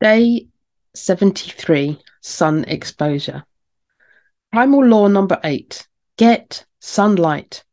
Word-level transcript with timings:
Day 0.00 0.46
73 0.94 1.98
Sun 2.20 2.66
Exposure. 2.68 3.44
Primal 4.52 4.84
law 4.84 5.08
number 5.08 5.40
eight 5.42 5.88
get 6.16 6.64
sunlight. 6.78 7.64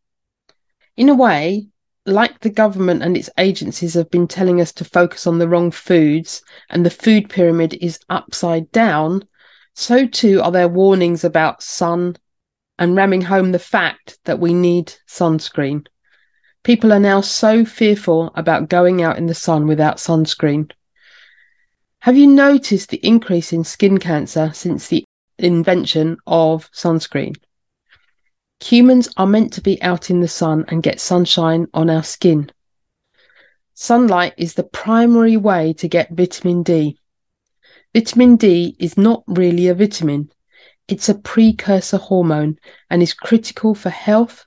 In 0.97 1.09
a 1.09 1.13
way, 1.13 1.67
like 2.07 2.39
the 2.39 2.49
government 2.49 3.03
and 3.03 3.15
its 3.15 3.29
agencies 3.37 3.93
have 3.93 4.09
been 4.09 4.27
telling 4.27 4.59
us 4.59 4.71
to 4.73 4.83
focus 4.83 5.27
on 5.27 5.37
the 5.37 5.47
wrong 5.47 5.69
foods 5.69 6.41
and 6.71 6.83
the 6.83 6.89
food 6.89 7.29
pyramid 7.29 7.75
is 7.75 7.99
upside 8.09 8.71
down, 8.71 9.27
so 9.75 10.07
too 10.07 10.41
are 10.41 10.51
their 10.51 10.67
warnings 10.67 11.23
about 11.23 11.61
sun 11.61 12.15
and 12.79 12.95
ramming 12.95 13.21
home 13.21 13.51
the 13.51 13.59
fact 13.59 14.17
that 14.23 14.39
we 14.39 14.51
need 14.51 14.91
sunscreen. 15.07 15.85
People 16.63 16.91
are 16.91 16.99
now 16.99 17.21
so 17.21 17.63
fearful 17.63 18.31
about 18.33 18.67
going 18.67 19.03
out 19.03 19.19
in 19.19 19.27
the 19.27 19.35
sun 19.35 19.67
without 19.67 19.97
sunscreen. 19.97 20.71
Have 22.05 22.17
you 22.17 22.27
noticed 22.27 22.89
the 22.89 23.03
increase 23.03 23.51
in 23.51 23.63
skin 23.63 23.97
cancer 23.97 24.51
since 24.53 24.87
the 24.89 25.03
invention 25.39 26.17
of 26.27 26.69
sunscreen? 26.71 27.35
Humans 28.63 29.09
are 29.17 29.25
meant 29.25 29.53
to 29.53 29.61
be 29.61 29.81
out 29.81 30.11
in 30.11 30.19
the 30.19 30.27
sun 30.27 30.65
and 30.67 30.83
get 30.83 31.01
sunshine 31.01 31.65
on 31.73 31.89
our 31.89 32.03
skin. 32.03 32.51
Sunlight 33.73 34.35
is 34.37 34.53
the 34.53 34.61
primary 34.61 35.35
way 35.35 35.73
to 35.73 35.87
get 35.87 36.11
vitamin 36.11 36.61
D. 36.61 36.99
Vitamin 37.91 38.35
D 38.35 38.75
is 38.77 38.99
not 38.99 39.23
really 39.25 39.67
a 39.67 39.73
vitamin, 39.73 40.31
it's 40.87 41.09
a 41.09 41.15
precursor 41.15 41.97
hormone 41.97 42.59
and 42.91 43.01
is 43.01 43.15
critical 43.15 43.73
for 43.73 43.89
health. 43.89 44.45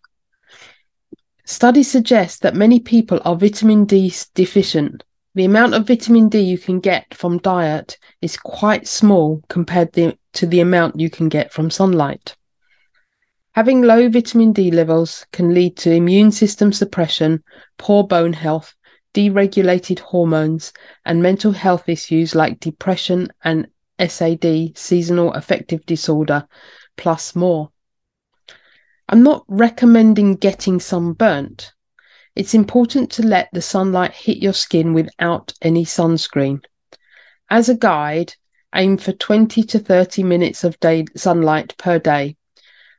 Studies 1.45 1.91
suggest 1.91 2.43
that 2.43 2.55
many 2.55 2.79
people 2.79 3.21
are 3.25 3.35
vitamin 3.35 3.85
D 3.85 4.15
deficient 4.37 5.03
the 5.39 5.45
amount 5.45 5.73
of 5.73 5.87
vitamin 5.87 6.29
D 6.29 6.41
you 6.41 6.59
can 6.59 6.81
get 6.81 7.15
from 7.15 7.39
diet 7.39 7.97
is 8.21 8.37
quite 8.37 8.89
small 8.89 9.41
compared 9.49 9.93
to 9.93 10.47
the 10.47 10.59
amount 10.59 10.99
you 10.99 11.09
can 11.09 11.29
get 11.29 11.53
from 11.53 11.71
sunlight. 11.71 12.35
Having 13.53 13.83
low 13.83 14.09
vitamin 14.09 14.53
D 14.53 14.73
levels 14.73 15.25
can 15.31 15.55
lead 15.55 15.77
to 15.77 15.93
immune 15.93 16.33
system 16.33 16.73
suppression, 16.73 17.45
poor 17.77 18.03
bone 18.03 18.33
health, 18.33 18.75
deregulated 19.15 20.01
hormones, 20.01 20.73
and 21.05 21.23
mental 21.23 21.53
health 21.53 21.89
issues 21.89 22.35
like 22.35 22.59
depression 22.59 23.29
and 23.45 23.69
SAD, 24.05 24.77
seasonal 24.77 25.33
affective 25.35 25.87
disorder, 25.87 26.49
plus 26.97 27.37
more. 27.37 27.71
I'm 29.09 29.23
not 29.23 29.45
recommending 29.47 30.35
getting 30.35 30.81
sunburnt, 30.81 31.75
it's 32.39 32.55
important 32.55 33.11
to 33.11 33.27
let 33.27 33.49
the 33.53 33.61
sunlight 33.61 34.15
hit 34.15 34.39
your 34.39 34.53
skin 34.53 34.95
without 34.95 35.53
any 35.61 35.85
sunscreen. 35.85 36.65
As 37.51 37.69
a 37.69 37.75
guide, 37.75 38.35
aim 38.73 38.97
for 38.97 39.11
20 39.11 39.65
to 39.65 39.79
30 39.81 40.23
minutes 40.23 40.63
of 40.63 40.79
day 40.79 41.05
sunlight 41.17 41.77
per 41.79 41.99
day, 41.99 42.37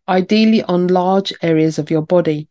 ideally 0.10 0.62
on 0.64 0.88
large 0.88 1.32
areas 1.42 1.80
of 1.80 1.90
your 1.90 2.02
body. 2.02 2.50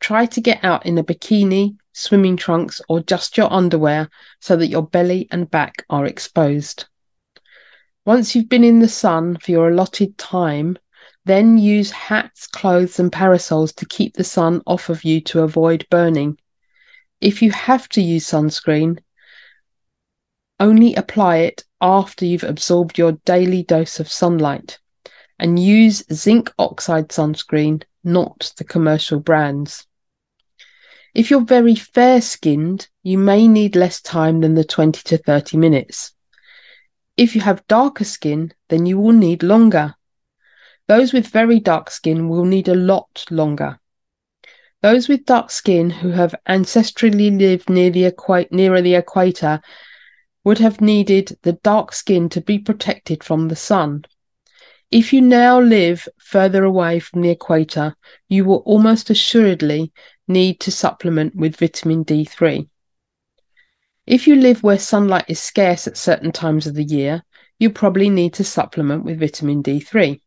Try 0.00 0.26
to 0.26 0.40
get 0.42 0.62
out 0.62 0.84
in 0.84 0.98
a 0.98 1.02
bikini, 1.02 1.78
swimming 1.94 2.36
trunks, 2.36 2.82
or 2.90 3.00
just 3.00 3.38
your 3.38 3.50
underwear 3.50 4.10
so 4.38 4.54
that 4.56 4.66
your 4.66 4.86
belly 4.86 5.28
and 5.30 5.50
back 5.50 5.82
are 5.88 6.04
exposed. 6.04 6.84
Once 8.04 8.34
you've 8.34 8.50
been 8.50 8.64
in 8.64 8.80
the 8.80 8.88
sun 8.88 9.38
for 9.38 9.50
your 9.50 9.70
allotted 9.70 10.18
time, 10.18 10.76
then 11.24 11.58
use 11.58 11.90
hats, 11.90 12.46
clothes, 12.46 12.98
and 12.98 13.12
parasols 13.12 13.72
to 13.74 13.86
keep 13.86 14.14
the 14.14 14.24
sun 14.24 14.62
off 14.66 14.88
of 14.88 15.04
you 15.04 15.20
to 15.20 15.42
avoid 15.42 15.86
burning. 15.90 16.38
If 17.20 17.42
you 17.42 17.52
have 17.52 17.88
to 17.90 18.02
use 18.02 18.26
sunscreen, 18.26 18.98
only 20.58 20.94
apply 20.94 21.36
it 21.38 21.64
after 21.80 22.24
you've 22.24 22.44
absorbed 22.44 22.98
your 22.98 23.12
daily 23.24 23.62
dose 23.62 24.00
of 24.00 24.10
sunlight 24.10 24.78
and 25.38 25.58
use 25.58 26.04
zinc 26.12 26.52
oxide 26.58 27.08
sunscreen, 27.08 27.82
not 28.04 28.52
the 28.56 28.64
commercial 28.64 29.20
brands. 29.20 29.86
If 31.14 31.30
you're 31.30 31.44
very 31.44 31.74
fair 31.74 32.20
skinned, 32.20 32.88
you 33.02 33.18
may 33.18 33.46
need 33.46 33.76
less 33.76 34.00
time 34.00 34.40
than 34.40 34.54
the 34.54 34.64
20 34.64 35.02
to 35.02 35.18
30 35.18 35.56
minutes. 35.56 36.14
If 37.16 37.34
you 37.34 37.42
have 37.42 37.66
darker 37.66 38.04
skin, 38.04 38.52
then 38.68 38.86
you 38.86 38.98
will 38.98 39.12
need 39.12 39.42
longer. 39.42 39.94
Those 40.94 41.14
with 41.14 41.28
very 41.28 41.58
dark 41.58 41.90
skin 41.90 42.28
will 42.28 42.44
need 42.44 42.68
a 42.68 42.74
lot 42.74 43.24
longer. 43.30 43.80
Those 44.82 45.08
with 45.08 45.24
dark 45.24 45.50
skin 45.50 45.88
who 45.88 46.10
have 46.10 46.34
ancestrally 46.46 47.30
lived 47.30 47.70
near 47.70 47.88
the 47.88 48.10
equa- 48.10 48.52
nearer 48.52 48.82
the 48.82 48.96
equator 48.96 49.62
would 50.44 50.58
have 50.58 50.82
needed 50.82 51.38
the 51.44 51.54
dark 51.54 51.94
skin 51.94 52.28
to 52.28 52.42
be 52.42 52.58
protected 52.58 53.24
from 53.24 53.48
the 53.48 53.56
sun. 53.56 54.04
If 54.90 55.14
you 55.14 55.22
now 55.22 55.58
live 55.58 56.06
further 56.18 56.62
away 56.62 56.98
from 56.98 57.22
the 57.22 57.30
equator, 57.30 57.96
you 58.28 58.44
will 58.44 58.62
almost 58.66 59.08
assuredly 59.08 59.94
need 60.28 60.60
to 60.60 60.70
supplement 60.70 61.34
with 61.34 61.56
vitamin 61.56 62.04
D3. 62.04 62.68
If 64.06 64.26
you 64.26 64.36
live 64.36 64.62
where 64.62 64.78
sunlight 64.78 65.24
is 65.28 65.40
scarce 65.40 65.86
at 65.86 65.96
certain 65.96 66.32
times 66.32 66.66
of 66.66 66.74
the 66.74 66.84
year, 66.84 67.22
you 67.58 67.70
probably 67.70 68.10
need 68.10 68.34
to 68.34 68.44
supplement 68.44 69.04
with 69.04 69.20
vitamin 69.20 69.62
D3 69.62 70.20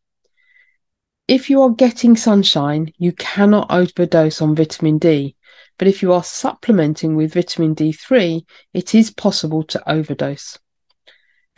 if 1.27 1.49
you 1.49 1.61
are 1.61 1.71
getting 1.71 2.15
sunshine, 2.15 2.91
you 2.97 3.11
cannot 3.13 3.71
overdose 3.71 4.41
on 4.41 4.55
vitamin 4.55 4.97
D. 4.97 5.35
But 5.77 5.87
if 5.87 6.01
you 6.01 6.13
are 6.13 6.23
supplementing 6.23 7.15
with 7.15 7.33
vitamin 7.33 7.75
D3, 7.75 8.45
it 8.73 8.95
is 8.95 9.11
possible 9.11 9.63
to 9.63 9.91
overdose. 9.91 10.57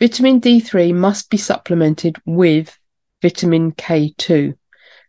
Vitamin 0.00 0.40
D3 0.40 0.94
must 0.94 1.30
be 1.30 1.36
supplemented 1.36 2.16
with 2.24 2.78
vitamin 3.20 3.72
K2, 3.72 4.54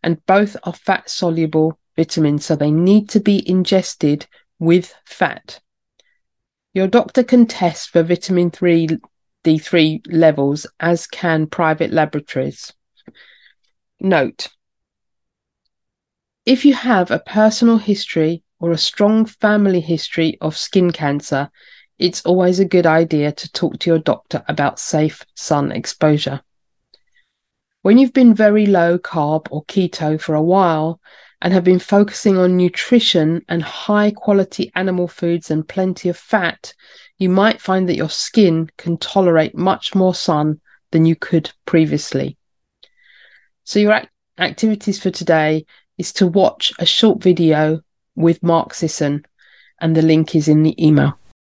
and 0.04 0.26
both 0.26 0.58
are 0.64 0.74
fat 0.74 1.10
soluble 1.10 1.80
vitamins, 1.96 2.46
so 2.46 2.56
they 2.56 2.72
need 2.72 3.10
to 3.10 3.20
be 3.20 3.48
ingested 3.48 4.26
with 4.58 4.94
fat. 5.06 5.60
Your 6.74 6.88
doctor 6.88 7.24
can 7.24 7.46
test 7.46 7.90
for 7.90 8.04
vitamin 8.04 8.52
3 8.52 8.90
D3 9.44 10.02
levels, 10.08 10.68
as 10.80 11.08
can 11.08 11.48
private 11.48 11.92
laboratories. 11.92 12.74
Note 14.02 14.48
If 16.46 16.64
you 16.64 16.74
have 16.74 17.12
a 17.12 17.20
personal 17.20 17.80
history 17.80 18.44
or 18.58 18.72
a 18.72 18.78
strong 18.78 19.26
family 19.26 19.82
history 19.82 20.38
of 20.40 20.56
skin 20.56 20.92
cancer, 20.92 21.52
it's 21.98 22.26
always 22.26 22.60
a 22.60 22.66
good 22.66 22.86
idea 22.86 23.34
to 23.34 23.52
talk 23.52 23.78
to 23.80 23.90
your 23.90 24.00
doctor 24.00 24.42
about 24.48 24.80
safe 24.80 25.26
sun 25.36 25.74
exposure. 25.74 26.40
When 27.82 27.98
you've 27.98 28.14
been 28.14 28.34
very 28.34 28.66
low 28.66 28.98
carb 28.98 29.48
or 29.52 29.66
keto 29.66 30.20
for 30.20 30.34
a 30.34 30.42
while 30.42 31.02
and 31.42 31.52
have 31.52 31.66
been 31.66 31.80
focusing 31.80 32.38
on 32.38 32.56
nutrition 32.56 33.44
and 33.50 33.62
high 33.62 34.12
quality 34.12 34.72
animal 34.76 35.10
foods 35.10 35.52
and 35.52 35.68
plenty 35.68 36.08
of 36.08 36.16
fat, 36.16 36.74
you 37.18 37.28
might 37.28 37.60
find 37.60 37.90
that 37.90 37.98
your 37.98 38.10
skin 38.10 38.70
can 38.78 38.98
tolerate 38.98 39.58
much 39.58 39.94
more 39.94 40.16
sun 40.16 40.62
than 40.92 41.06
you 41.06 41.18
could 41.18 41.52
previously. 41.66 42.39
So, 43.70 43.78
your 43.78 43.92
act- 43.92 44.10
activities 44.40 45.00
for 45.00 45.12
today 45.12 45.64
is 46.00 46.12
to 46.14 46.26
watch 46.26 46.74
a 46.80 46.88
short 46.88 47.22
video 47.22 47.82
with 48.16 48.42
Mark 48.42 48.74
Sisson, 48.74 49.28
and 49.80 49.96
the 49.96 50.02
link 50.02 50.36
is 50.36 50.48
in 50.48 50.64
the 50.64 50.74
email. 50.84 51.20